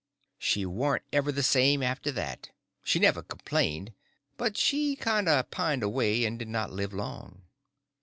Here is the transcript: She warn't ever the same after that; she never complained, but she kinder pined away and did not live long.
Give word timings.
She 0.39 0.65
warn't 0.65 1.03
ever 1.13 1.31
the 1.31 1.43
same 1.43 1.83
after 1.83 2.11
that; 2.13 2.49
she 2.83 2.97
never 2.97 3.21
complained, 3.21 3.93
but 4.35 4.57
she 4.57 4.95
kinder 4.95 5.43
pined 5.43 5.83
away 5.83 6.25
and 6.25 6.39
did 6.39 6.47
not 6.47 6.71
live 6.73 6.91
long. 6.91 7.43